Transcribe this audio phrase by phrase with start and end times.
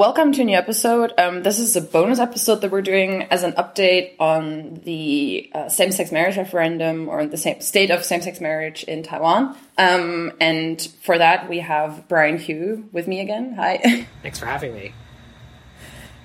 [0.00, 1.12] welcome to a new episode.
[1.18, 5.68] Um, this is a bonus episode that we're doing as an update on the uh,
[5.68, 9.54] same-sex marriage referendum or the same state of same-sex marriage in Taiwan.
[9.76, 13.52] Um, and for that, we have Brian Hioe with me again.
[13.56, 14.06] Hi.
[14.22, 14.94] Thanks for having me.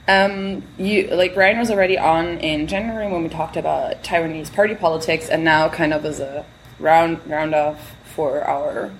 [0.07, 4.75] Um, you like Brian was already on in January when we talked about Taiwanese party
[4.75, 6.45] politics, and now kind of as a
[6.79, 8.93] round round off for our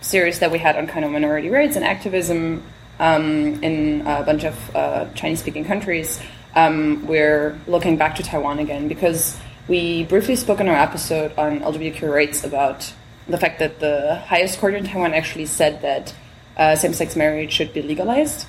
[0.00, 2.64] series that we had on kind of minority rights and activism
[3.00, 6.20] um, in a bunch of uh, Chinese speaking countries,
[6.54, 11.60] um, we're looking back to Taiwan again because we briefly spoke in our episode on
[11.60, 12.92] LGBTQ rights about
[13.26, 16.14] the fact that the highest court in Taiwan actually said that
[16.56, 18.46] uh, same sex marriage should be legalized.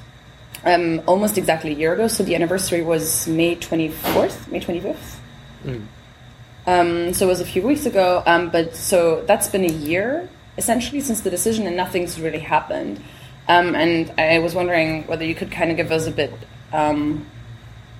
[0.65, 5.17] Um, almost exactly a year ago, so the anniversary was May 24th, May 25th.
[5.65, 5.85] Mm.
[6.67, 10.29] Um, so it was a few weeks ago, um, but so that's been a year
[10.57, 13.01] essentially since the decision, and nothing's really happened.
[13.47, 16.33] Um, and I was wondering whether you could kind of give us a bit
[16.71, 17.25] um,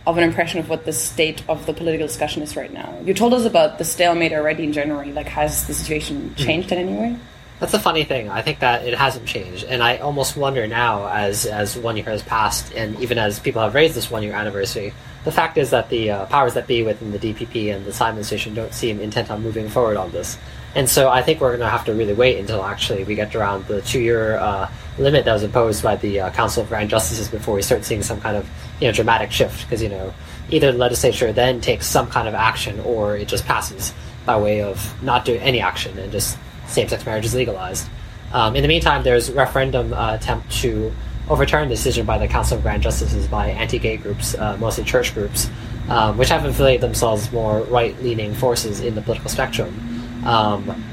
[0.08, 2.98] of an impression of what the state of the political discussion is right now.
[3.04, 5.12] You told us about the stalemate already in January.
[5.12, 6.36] Like, has the situation hmm.
[6.36, 6.74] changed mm.
[6.74, 7.20] in any way?
[7.60, 8.28] That's a funny thing.
[8.28, 12.06] I think that it hasn't changed, and I almost wonder now, as as one year
[12.06, 15.70] has passed, and even as people have raised this one year anniversary, the fact is
[15.70, 19.00] that the uh, powers that be within the DPP and the Simon administration don't seem
[19.00, 20.40] intent on moving forward on this.
[20.74, 23.36] And so I think we're going to have to really wait until actually we get
[23.36, 24.72] around the two year uh,
[25.02, 28.04] limit that was imposed by the uh, Council of Grand Justices before we start seeing
[28.04, 28.50] some kind of
[28.80, 29.64] you know dramatic shift.
[29.64, 30.14] Because you know
[30.50, 33.94] either the legislature then takes some kind of action or it just passes
[34.26, 37.90] by way of not doing any action and just same sex marriage is legalized.
[38.34, 40.94] Um, in the meantime, there's a referendum uh, attempt to
[41.30, 44.84] overturn the decision by the Council of Grand Justices by anti gay groups, uh, mostly
[44.84, 45.50] church groups,
[45.90, 50.26] um, which have affiliated themselves more right leaning forces in the political spectrum.
[50.26, 50.84] Um,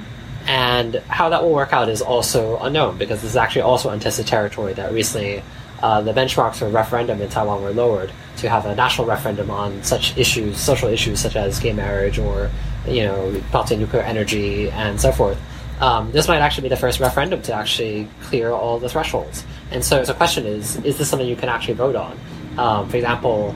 [0.48, 4.26] and how that will work out is also unknown because this is actually also untested
[4.26, 5.42] territory that recently
[5.82, 9.82] uh, the benchmarks for referendum in Taiwan were lowered to have a national referendum on
[9.82, 12.50] such issues, social issues such as gay marriage or
[12.86, 15.38] you know melting nuclear energy and so forth.
[15.80, 19.44] Um, this might actually be the first referendum to actually clear all the thresholds.
[19.70, 22.18] And so the question is: Is this something you can actually vote on?
[22.56, 23.54] Um, for example,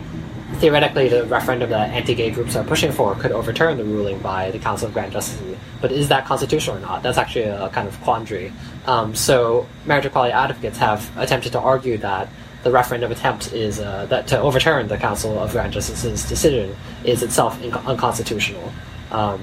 [0.62, 4.60] theoretically, the referendum that anti-gay groups are pushing for could overturn the ruling by the
[4.60, 5.58] Council of Grand Justices.
[5.80, 7.02] But is that constitutional or not?
[7.02, 8.52] That's actually a kind of quandary.
[8.86, 12.28] Um, so, marriage equality advocates have attempted to argue that
[12.62, 17.24] the referendum attempt is uh, that to overturn the Council of Grand Justices' decision is
[17.24, 18.72] itself inc- unconstitutional.
[19.10, 19.42] Um,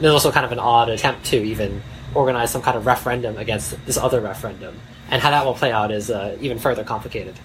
[0.00, 1.80] there's also kind of an odd attempt to even
[2.12, 4.80] organize some kind of referendum against this other referendum,
[5.12, 7.36] and how that will play out is uh, even further complicated.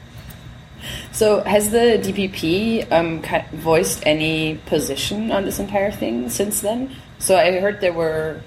[1.11, 3.21] So, has the DPP um,
[3.53, 6.95] voiced any position on this entire thing since then?
[7.19, 8.41] So, I heard there were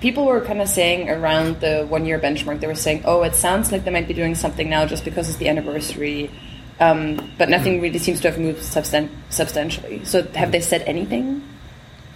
[0.00, 3.34] people were kind of saying around the one year benchmark, they were saying, oh, it
[3.34, 6.30] sounds like they might be doing something now just because it's the anniversary.
[6.80, 10.04] Um, but nothing really seems to have moved substan- substantially.
[10.04, 11.42] So, have they said anything?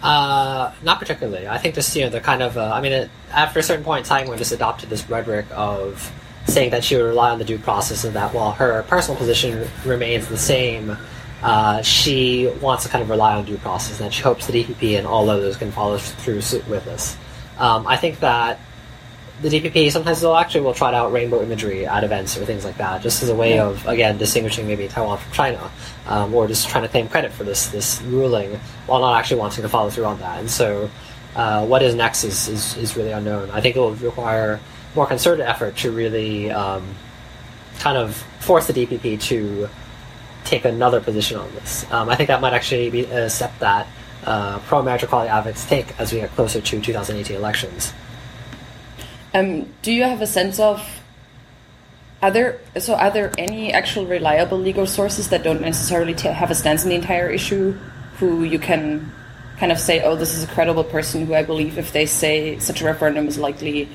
[0.01, 1.47] Uh, not particularly.
[1.47, 2.57] I think just you know they're kind of.
[2.57, 5.45] Uh, I mean, it, after a certain point in time, we just adopted this rhetoric
[5.51, 6.11] of
[6.47, 9.67] saying that she would rely on the due process and that while her personal position
[9.85, 10.97] remains the same,
[11.41, 14.63] uh, she wants to kind of rely on due process and that she hopes the
[14.63, 17.17] DPP and all others can follow through suit with this.
[17.57, 18.59] Um, I think that
[19.41, 22.77] the DPP sometimes they'll actually will trot out rainbow imagery at events or things like
[22.77, 25.71] that, just as a way of again distinguishing maybe Taiwan from China,
[26.07, 29.61] um, or just trying to claim credit for this this ruling while not actually wanting
[29.61, 30.39] to follow through on that.
[30.39, 30.89] And so,
[31.35, 33.49] uh, what is next is, is is really unknown.
[33.51, 34.59] I think it will require
[34.95, 36.95] more concerted effort to really um,
[37.79, 39.69] kind of force the DPP to
[40.43, 41.85] take another position on this.
[41.91, 43.87] Um, I think that might actually be a step that
[44.25, 47.93] uh, pro-marriage equality advocates take as we get closer to 2018 elections.
[49.33, 50.83] Um, do you have a sense of
[52.21, 56.55] are there so are there any actual reliable legal sources that don't necessarily have a
[56.55, 57.77] stance in the entire issue,
[58.17, 59.11] who you can
[59.57, 62.59] kind of say, oh, this is a credible person who I believe if they say
[62.59, 63.89] such a referendum is likely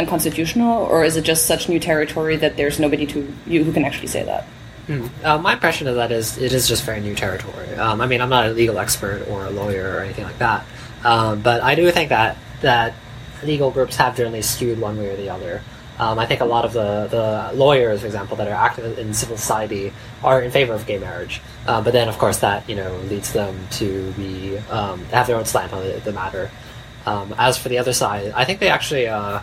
[0.00, 3.84] unconstitutional, or is it just such new territory that there's nobody to you who can
[3.84, 4.46] actually say that?
[4.88, 5.08] Mm.
[5.24, 7.74] Uh, my impression of that is it is just very new territory.
[7.74, 10.66] Um, I mean, I'm not a legal expert or a lawyer or anything like that,
[11.04, 12.94] um, but I do think that that
[13.44, 15.62] legal groups have generally skewed one way or the other.
[15.98, 19.12] Um, I think a lot of the, the lawyers, for example, that are active in
[19.12, 19.92] civil society
[20.24, 21.42] are in favor of gay marriage.
[21.66, 25.36] Uh, but then, of course, that you know leads them to be um, have their
[25.36, 26.50] own slant on the, the matter.
[27.06, 29.40] Um, as for the other side, I think they actually uh,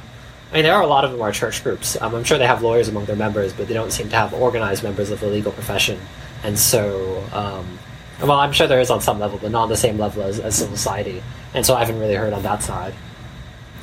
[0.51, 1.99] I mean, there are a lot of them are church groups.
[2.01, 4.33] Um, I'm sure they have lawyers among their members, but they don't seem to have
[4.33, 5.99] organized members of the legal profession.
[6.43, 7.79] And so, um,
[8.21, 10.39] well, I'm sure there is on some level, but not on the same level as,
[10.39, 11.21] as civil society.
[11.53, 12.93] And so I haven't really heard on that side.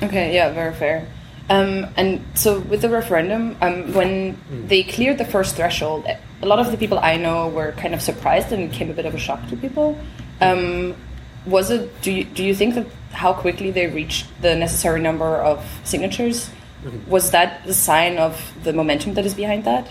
[0.02, 1.06] Okay, yeah, very fair.
[1.50, 4.68] Um, and so with the referendum, um, when mm.
[4.68, 6.06] they cleared the first threshold,
[6.40, 8.94] a lot of the people I know were kind of surprised and it came a
[8.94, 9.98] bit of a shock to people.
[10.40, 10.94] Um,
[11.46, 12.00] was it?
[12.02, 16.50] Do you do you think that how quickly they reached the necessary number of signatures?
[16.84, 17.10] Mm-hmm.
[17.10, 19.88] Was that the sign of the momentum that is behind that?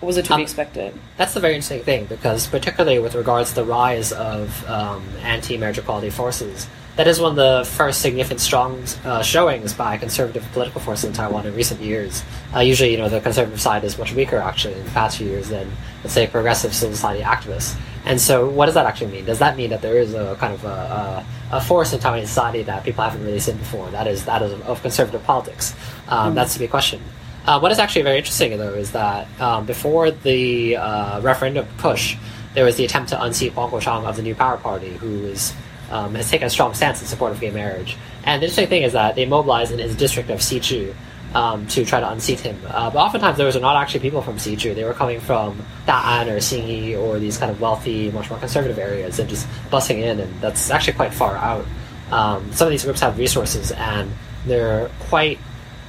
[0.00, 0.94] Or was it to um, be expected?
[1.16, 5.78] That's the very interesting thing because, particularly with regards to the rise of um, anti-marriage
[5.78, 10.80] equality forces, that is one of the first significant strong uh, showings by conservative political
[10.80, 12.24] forces in Taiwan in recent years.
[12.54, 15.28] Uh, usually, you know, the conservative side is much weaker actually in the past few
[15.28, 15.70] years than,
[16.02, 17.76] let's say, progressive civil society activists.
[18.08, 19.26] And so, what does that actually mean?
[19.26, 22.28] Does that mean that there is a kind of a, a, a force in Taiwanese
[22.28, 23.90] society that people haven't really seen before?
[23.90, 25.74] That is that is of conservative politics.
[26.08, 26.34] Um, mm-hmm.
[26.34, 27.02] That's the big question.
[27.44, 32.16] Uh, what is actually very interesting, though, is that um, before the uh, referendum push,
[32.54, 35.52] there was the attempt to unseat Huang Guochang of the New Power Party, who is
[35.90, 37.96] um, has taken a strong stance in support of gay marriage.
[38.24, 40.94] And the interesting thing is that they mobilized in his district of Xizhi
[41.34, 42.58] um, to try to unseat him.
[42.66, 44.74] Uh, but oftentimes those are not actually people from Xizhi.
[44.74, 48.78] They were coming from Da'an or Xinyi or these kind of wealthy, much more conservative
[48.78, 51.66] areas and just busing in, and that's actually quite far out.
[52.10, 54.10] Um, some of these groups have resources and
[54.46, 55.38] they're quite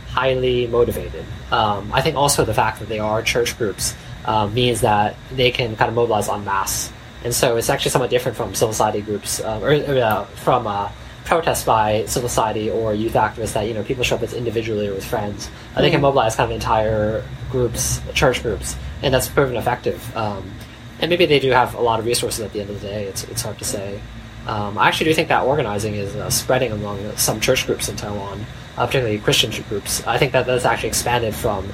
[0.08, 1.26] highly motivated.
[1.52, 3.96] Um, I think also the fact that they are church groups
[4.26, 6.92] uh, means that they can kind of mobilize en masse
[7.24, 10.90] and so it's actually somewhat different from civil society groups, uh, or uh, from uh,
[11.26, 14.88] protests by civil society or youth activists that you know people show up as individually
[14.88, 15.50] or with friends.
[15.76, 16.04] Uh, they can mm.
[16.04, 20.16] mobilize kind of entire groups, church groups, and that's proven effective.
[20.16, 20.52] Um,
[21.00, 23.06] and maybe they do have a lot of resources at the end of the day.
[23.06, 24.00] It's it's hard to say.
[24.48, 27.96] Um, I actually do think that organizing is uh, spreading among some church groups in
[27.96, 28.46] Taiwan,
[28.78, 30.06] uh, particularly Christian groups.
[30.08, 31.66] I think that that's actually expanded from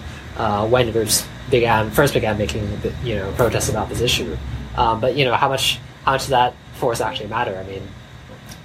[0.70, 2.68] when groups began first began making
[3.04, 4.36] you know protests about this issue.
[4.78, 7.58] Um, but you know, how much how much does that force actually matter?
[7.58, 7.88] I mean,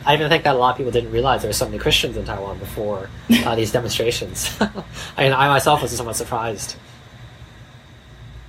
[0.06, 2.16] I even think that a lot of people didn't realize there were so many Christians
[2.16, 3.10] in Taiwan before
[3.44, 4.50] uh, these demonstrations.
[4.60, 6.76] I mean, I myself was somewhat surprised.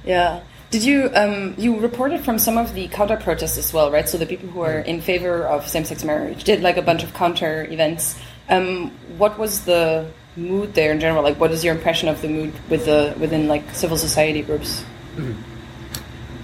[0.06, 0.42] Yeah.
[0.69, 4.07] Did you um, you reported from some of the counter protests as well, right?
[4.07, 7.13] So the people who are in favor of same-sex marriage did like a bunch of
[7.13, 8.18] counter events.
[8.48, 11.24] Um, what was the mood there in general?
[11.24, 14.81] Like, what is your impression of the mood with the within like civil society groups?
[15.15, 15.50] Mm-hmm.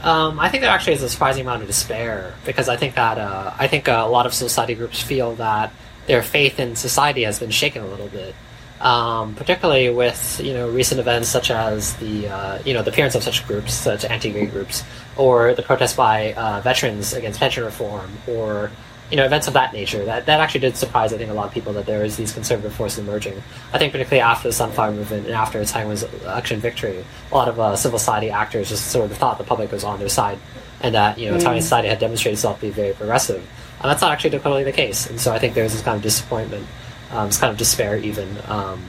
[0.03, 3.17] Um, I think there actually is a surprising amount of despair because I think that
[3.17, 5.71] uh, I think uh, a lot of society groups feel that
[6.07, 8.33] their faith in society has been shaken a little bit,
[8.79, 13.15] um, particularly with you know recent events such as the uh, you know the appearance
[13.15, 14.83] of such groups, such anti-gay groups,
[15.15, 18.71] or the protests by uh, veterans against pension reform, or
[19.09, 20.03] you know, events of that nature.
[20.05, 22.33] That that actually did surprise, I think, a lot of people that there is these
[22.33, 23.41] conservative forces emerging.
[23.73, 27.59] I think particularly after the Sunflower Movement and after Taiwan's election victory, a lot of
[27.59, 30.39] uh, civil society actors just sort of thought the public was on their side,
[30.81, 31.43] and that you know, mm.
[31.43, 33.47] Taiwan society had demonstrated itself to be very progressive.
[33.79, 35.07] And that's not actually totally the case.
[35.09, 36.65] And so I think there's this kind of disappointment,
[37.11, 38.37] um, this kind of despair, even.
[38.47, 38.83] Um,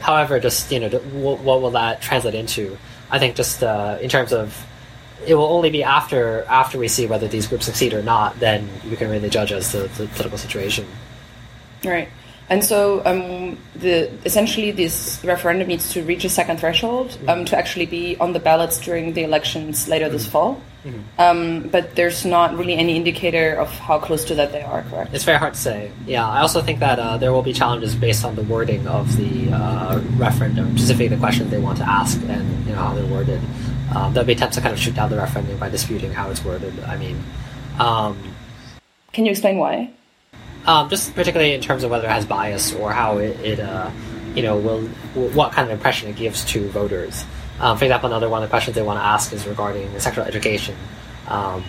[0.00, 2.78] however, just you know, what, what will that translate into?
[3.10, 4.66] I think just uh, in terms of
[5.26, 8.68] it will only be after after we see whether these groups succeed or not, then
[8.88, 10.86] we can really judge as the, the political situation.
[11.84, 12.08] Right.
[12.50, 17.44] And so, um, the essentially, this referendum needs to reach a second threshold um, mm-hmm.
[17.44, 20.14] to actually be on the ballots during the elections later mm-hmm.
[20.14, 20.60] this fall.
[20.84, 21.20] Mm-hmm.
[21.20, 24.82] Um, but there's not really any indicator of how close to that they are.
[24.82, 25.14] Correct?
[25.14, 25.92] It's very hard to say.
[26.06, 29.16] Yeah, I also think that uh, there will be challenges based on the wording of
[29.16, 33.06] the uh, referendum, specifically the questions they want to ask and you know how they're
[33.06, 33.40] worded.
[33.94, 36.44] Um, there'll be attempts to kind of shoot down the referendum by disputing how it's
[36.44, 36.78] worded.
[36.84, 37.22] I mean,
[37.78, 38.34] um,
[39.12, 39.90] can you explain why?
[40.66, 43.90] Um, just particularly in terms of whether it has bias or how it, it uh,
[44.34, 44.82] you know, will
[45.32, 47.24] what kind of impression it gives to voters.
[47.58, 50.24] Um, for example, another one of the questions they want to ask is regarding sexual
[50.24, 50.76] education.
[51.28, 51.64] Um,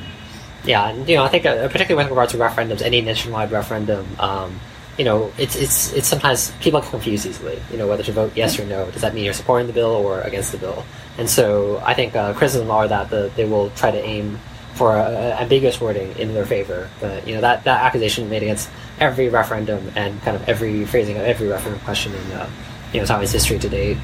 [0.64, 4.06] yeah, and you know, I think uh, particularly with regard to referendums, any nationwide referendum,
[4.20, 4.60] um,
[4.98, 7.60] you know, it's it's it's sometimes people get confused easily.
[7.72, 8.92] You know, whether to vote yes or no.
[8.92, 10.86] Does that mean you're supporting the bill or against the bill?
[11.18, 14.40] And so I think uh, criticism are that the, they will try to aim
[14.76, 16.90] for a, a ambiguous wording in their favor.
[17.00, 21.18] But you know that that accusation made against every referendum and kind of every phrasing
[21.18, 22.50] of every referendum question in uh,
[22.94, 23.98] you know Taiwan's history to date.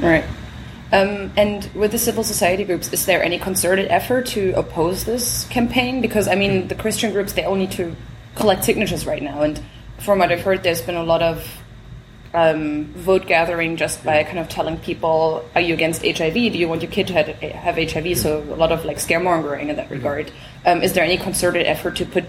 [0.00, 0.24] Right.
[0.90, 5.46] Um, and with the civil society groups, is there any concerted effort to oppose this
[5.48, 6.00] campaign?
[6.00, 7.94] Because I mean, the Christian groups they all need to
[8.36, 9.60] collect signatures right now, and
[9.98, 11.44] from what I've heard, there's been a lot of
[12.34, 16.34] um, vote gathering just by kind of telling people, "Are you against HIV?
[16.34, 19.68] Do you want your kid to have, have HIV?" So a lot of like scaremongering
[19.68, 20.30] in that regard.
[20.64, 22.24] Um, is there any concerted effort to put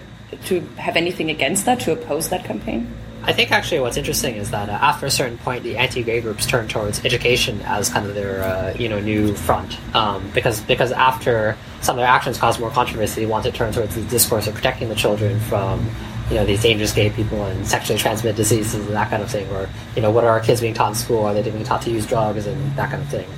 [0.46, 2.92] to have anything against that to oppose that campaign?
[3.22, 6.46] I think actually what's interesting is that uh, after a certain point, the anti-gay groups
[6.46, 10.92] turn towards education as kind of their uh, you know new front um, because because
[10.92, 14.46] after some of their actions caused more controversy, they want to turn towards the discourse
[14.46, 15.86] of protecting the children from
[16.30, 19.50] you know these dangerous gay people and sexually transmitted diseases and that kind of thing,
[19.50, 21.24] or you know what are our kids being taught in school?
[21.24, 23.28] Are they being taught to use drugs and that kind of thing?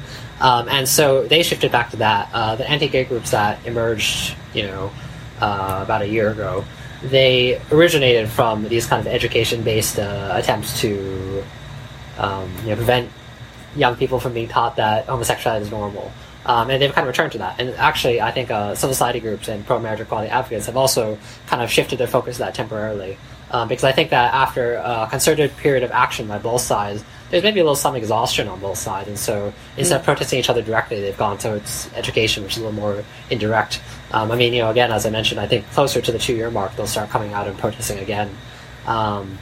[0.41, 2.29] Um, and so they shifted back to that.
[2.33, 4.91] Uh, the anti-gay groups that emerged, you know,
[5.41, 6.65] uh, about a year ago,
[7.03, 11.45] they originated from these kind of education-based uh, attempts to,
[12.19, 13.09] um, you know, prevent
[13.77, 16.11] young people from being taught that homosexuality is normal.
[16.45, 17.61] Um, and they've kind of returned to that.
[17.61, 21.63] And actually, I think uh, civil society groups and pro-marriage equality advocates have also kind
[21.63, 23.17] of shifted their focus to that temporarily.
[23.53, 27.43] Um, because I think that after a concerted period of action by both sides, there's
[27.43, 29.09] maybe a little some exhaustion on both sides.
[29.09, 32.61] And so instead of protesting each other directly, they've gone towards education, which is a
[32.63, 33.81] little more indirect.
[34.11, 36.51] Um, I mean, you know, again, as I mentioned, I think closer to the two-year
[36.51, 38.35] mark, they'll start coming out and protesting again.
[38.87, 39.39] Um,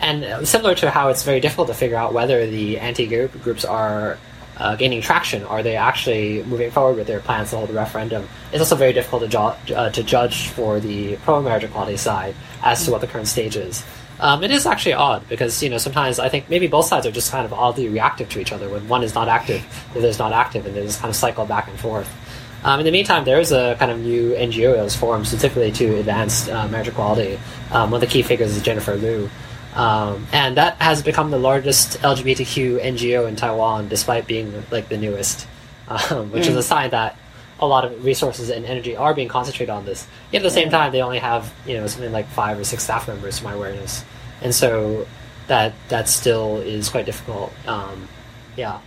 [0.00, 3.64] and similar to how it's very difficult to figure out whether the anti group groups
[3.64, 4.18] are
[4.62, 8.28] uh, gaining traction, are they actually moving forward with their plans to hold a referendum?
[8.52, 12.84] It's also very difficult to, ju- uh, to judge for the pro-marriage equality side as
[12.84, 13.84] to what the current stage is.
[14.20, 17.10] Um, it is actually odd because you know sometimes I think maybe both sides are
[17.10, 18.68] just kind of oddly reactive to each other.
[18.68, 21.16] When one is not active, the other is not active, and they just kind of
[21.16, 22.08] cycle back and forth.
[22.62, 25.72] Um, in the meantime, there is a kind of new NGO that was formed specifically
[25.72, 27.36] to advance uh, marriage equality.
[27.72, 29.28] Um, one of the key figures is Jennifer Lu.
[29.74, 34.98] Um, and that has become the largest LGBTQ NGO in Taiwan, despite being like the
[34.98, 35.46] newest,
[35.88, 36.50] um, which mm.
[36.50, 37.16] is a sign that
[37.58, 40.06] a lot of resources and energy are being concentrated on this.
[40.30, 42.84] Yet at the same time, they only have you know something like five or six
[42.84, 44.04] staff members, to my awareness,
[44.42, 45.06] and so
[45.46, 47.52] that that still is quite difficult.
[47.66, 48.08] Um,
[48.56, 48.80] yeah,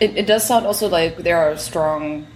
[0.00, 2.26] it, it does sound also like there are strong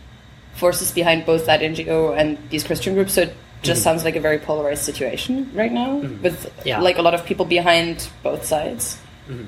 [0.55, 3.15] forces behind both that NGO and these Christian groups.
[3.15, 3.31] So
[3.63, 3.85] just mm-hmm.
[3.85, 6.23] sounds like a very polarized situation right now, mm-hmm.
[6.23, 6.81] with yeah.
[6.81, 8.99] like a lot of people behind both sides.
[9.29, 9.45] Mm-hmm.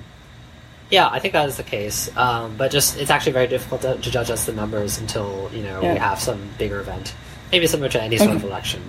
[0.91, 2.15] Yeah, I think that is the case.
[2.17, 5.63] Um, but just it's actually very difficult to, to, judge us the numbers until you
[5.63, 5.93] know yeah.
[5.93, 7.15] we have some bigger event,
[7.53, 8.39] maybe similar to any sort okay.
[8.39, 8.83] of election.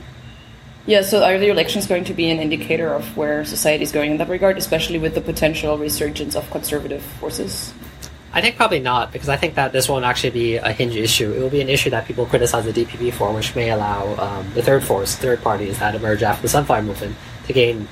[0.88, 1.04] Yeah.
[1.04, 4.18] So are the elections going to be an indicator of where society is going in
[4.18, 7.72] that regard, especially with the potential resurgence of conservative forces?
[8.34, 11.34] I think probably not, because I think that this won't actually be a hinge issue.
[11.34, 14.54] It will be an issue that people criticize the DPP for, which may allow um,
[14.54, 17.16] the third force, third parties that emerge after the Sunflower Movement
[17.48, 17.90] to gain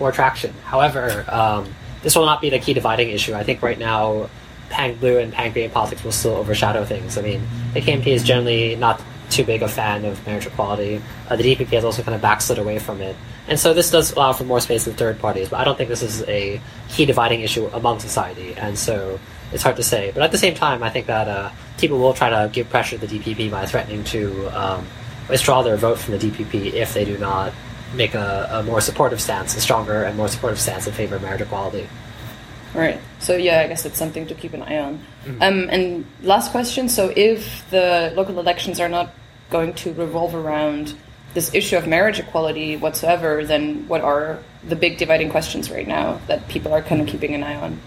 [0.00, 0.52] more traction.
[0.64, 3.34] However, um, this will not be the key dividing issue.
[3.34, 4.28] I think right now,
[4.68, 7.16] Pan Blue and Pan Green politics will still overshadow things.
[7.16, 9.00] I mean, the KMT is generally not
[9.30, 11.00] too big a fan of marriage equality.
[11.28, 13.14] Uh, the DPP has also kind of backslid away from it.
[13.48, 15.88] And so this does allow for more space in third parties, but I don't think
[15.88, 18.54] this is a key dividing issue among society.
[18.54, 19.18] And so
[19.52, 20.10] it's hard to say.
[20.12, 22.98] But at the same time, I think that uh, people will try to give pressure
[22.98, 24.86] to the DPP by threatening to um,
[25.28, 27.52] withdraw their vote from the DPP if they do not
[27.94, 31.22] make a, a, more supportive stance, a stronger and more supportive stance in favor of
[31.22, 31.86] marriage equality.
[32.74, 32.98] Right.
[33.18, 34.98] So yeah, I guess it's something to keep an eye on.
[35.24, 35.42] Mm-hmm.
[35.42, 39.12] Um, and last question: So if the local elections are not
[39.50, 40.94] going to revolve around
[41.34, 46.20] this issue of marriage equality whatsoever, then what are the big dividing questions right now
[46.28, 47.78] that people are kind of keeping an eye on?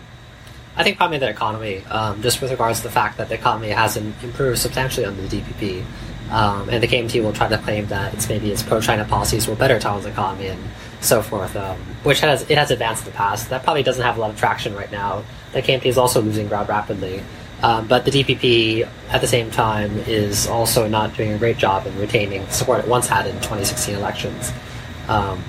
[0.77, 3.69] I think probably the economy, um, just with regards to the fact that the economy
[3.69, 5.85] hasn't improved substantially under the DPP.
[6.29, 9.55] Um, and the KMT will try to claim that it's maybe its pro-China policies will
[9.55, 10.61] better Taiwan's economy and
[10.99, 13.49] so forth, um, which has it has advanced in the past.
[13.51, 15.23] That probably doesn't have a lot of traction right now.
[15.53, 17.23] The KMT is also losing ground rapidly,
[17.61, 21.85] um, but the DPP at the same time is also not doing a great job
[21.85, 24.51] in retaining support it once had in 2016 elections.
[25.07, 25.43] Um,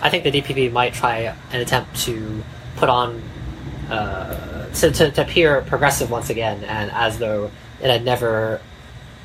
[0.00, 2.42] I think the DPP might try an attempt to
[2.76, 3.22] put on
[3.92, 8.60] uh, to, to, to appear progressive once again, and as though it had never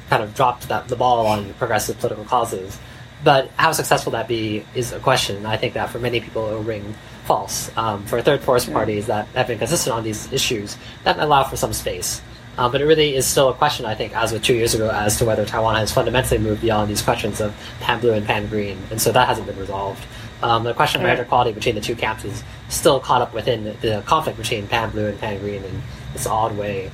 [0.09, 2.77] kind of dropped that, the ball on progressive political causes.
[3.23, 5.45] But how successful that be is a question.
[5.45, 6.95] I think that for many people it will ring
[7.25, 7.71] false.
[7.75, 11.57] Um, for third force parties that have been consistent on these issues, that allow for
[11.57, 12.21] some space.
[12.57, 14.89] Um, but it really is still a question, I think, as with two years ago,
[14.89, 18.47] as to whether Taiwan has fundamentally moved beyond these questions of pan blue and pan
[18.47, 20.03] green, and so that hasn't been resolved.
[20.41, 23.75] Um, the question of marriage equality between the two camps is still caught up within
[23.81, 25.81] the conflict between pan blue and pan green in
[26.13, 26.91] this odd way.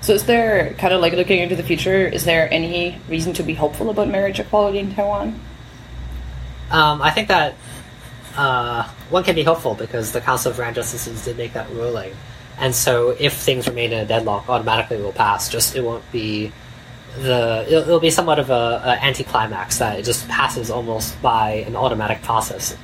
[0.00, 2.06] So, is there kind of like looking into the future?
[2.06, 5.38] Is there any reason to be hopeful about marriage equality in Taiwan?
[6.70, 7.56] Um, I think that
[8.36, 12.14] uh, one can be hopeful because the Council of Grand Justices did make that ruling,
[12.58, 15.48] and so if things remain in a deadlock, automatically it will pass.
[15.48, 16.52] Just it won't be
[17.16, 21.64] the it'll, it'll be somewhat of a, a anticlimax that it just passes almost by
[21.66, 22.76] an automatic process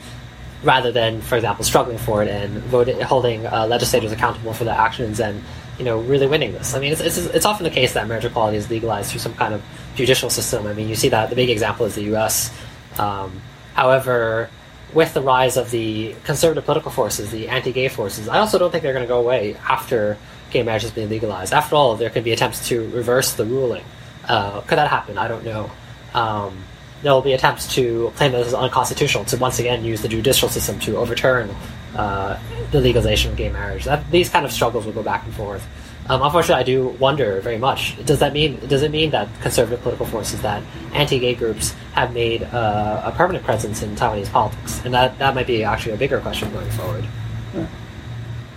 [0.65, 4.75] rather than, for example, struggling for it and voting, holding uh, legislators accountable for their
[4.75, 5.43] actions and
[5.79, 6.75] you know really winning this.
[6.75, 9.35] I mean, it's, it's, it's often the case that marriage equality is legalized through some
[9.35, 9.63] kind of
[9.95, 10.67] judicial system.
[10.67, 12.53] I mean, you see that the big example is the U.S.
[12.99, 13.41] Um,
[13.75, 14.51] however,
[14.93, 18.83] with the rise of the conservative political forces, the anti-gay forces, I also don't think
[18.83, 20.17] they're going to go away after
[20.51, 21.53] gay marriage has been legalized.
[21.53, 23.85] After all, there could be attempts to reverse the ruling.
[24.29, 25.19] Uh, could that happen?
[25.19, 25.71] I don't know.
[26.15, 26.65] Um,
[27.03, 30.09] there will be attempts to claim that this is unconstitutional to once again use the
[30.09, 31.55] judicial system to overturn
[31.97, 32.39] uh,
[32.71, 33.85] the legalization of gay marriage.
[33.85, 35.67] That, these kind of struggles will go back and forth.
[36.09, 37.97] Um, unfortunately, I do wonder very much.
[38.05, 38.61] Does that mean?
[38.67, 40.63] Does it mean that conservative political forces, that
[40.93, 44.85] anti-gay groups, have made uh, a permanent presence in Taiwanese politics?
[44.85, 47.07] And that that might be actually a bigger question going forward.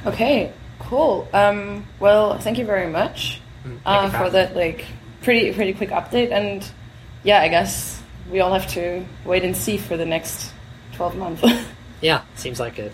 [0.06, 1.28] Okay, cool.
[1.32, 4.86] Um, well, thank you very much Mm, uh, for that like
[5.28, 6.32] pretty pretty quick update.
[6.32, 6.66] And
[7.24, 10.54] yeah, I guess we all have to wait and see for the next
[10.94, 11.44] twelve months.
[12.00, 12.94] Yeah, seems like it.